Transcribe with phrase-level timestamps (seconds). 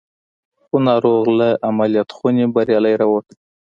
[0.63, 3.27] خو ناروغ له عمليات خونې بريالي را ووت.